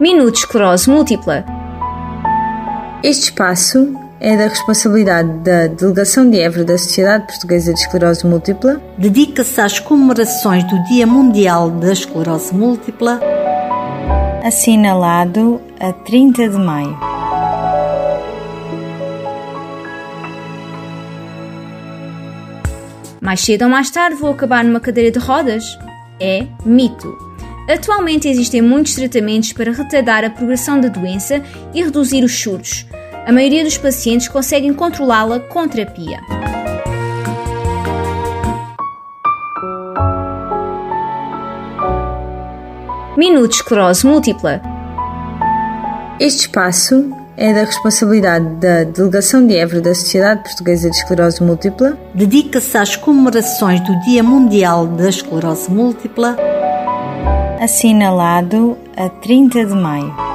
[0.00, 1.44] Minuto Esclerose Múltipla.
[3.02, 8.80] Este espaço é da responsabilidade da Delegação de Évora da Sociedade Portuguesa de Esclerose Múltipla.
[8.96, 13.20] Dedica-se às comemorações do Dia Mundial da Esclerose Múltipla.
[14.44, 16.96] Assinalado a 30 de maio.
[23.20, 25.64] Mais cedo ou mais tarde vou acabar numa cadeira de rodas?
[26.20, 27.16] É mito.
[27.68, 31.42] Atualmente existem muitos tratamentos para retardar a progressão da doença
[31.74, 32.86] e reduzir os surtos.
[33.26, 36.18] A maioria dos pacientes conseguem controlá-la com terapia.
[43.18, 44.62] Minuto Esclerose Múltipla.
[46.18, 51.96] Este espaço é da responsabilidade da Delegação de Évora da Sociedade Portuguesa de Esclerose Múltipla.
[52.12, 56.36] Dedica-se às comemorações do Dia Mundial da Esclerose Múltipla
[57.60, 60.27] assinalado a 30 de maio.